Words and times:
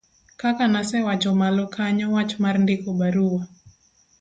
kaka 0.41 0.63
nasewacho 0.71 1.29
malo 1.41 1.63
kanyo 1.75 2.05
wach 2.15 2.31
mar 2.43 2.55
ndiko 2.63 2.89
barua 2.99 3.43